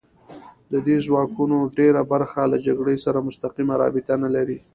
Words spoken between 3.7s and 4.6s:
رابطه نه لري